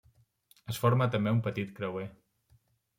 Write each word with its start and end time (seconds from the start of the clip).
Es 0.73 0.79
forma 0.85 1.09
també 1.17 1.37
un 1.37 1.45
petit 1.51 1.77
creuer. 1.79 2.11